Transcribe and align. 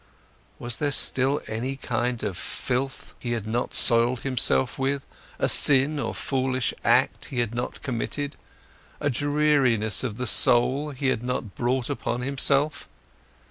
Was 0.57 0.77
there 0.77 0.89
still 0.89 1.43
any 1.45 1.75
kind 1.75 2.23
of 2.23 2.35
filth 2.35 3.13
he 3.19 3.33
had 3.33 3.45
not 3.45 3.75
soiled 3.75 4.21
himself 4.21 4.79
with, 4.79 5.05
a 5.37 5.47
sin 5.47 5.99
or 5.99 6.15
foolish 6.15 6.73
act 6.83 7.25
he 7.25 7.37
had 7.39 7.53
not 7.53 7.83
committed, 7.83 8.35
a 8.99 9.11
dreariness 9.11 10.03
of 10.03 10.17
the 10.17 10.25
soul 10.25 10.89
he 10.89 11.09
had 11.09 11.21
not 11.21 11.53
brought 11.53 11.87
upon 11.87 12.21
himself? 12.21 12.89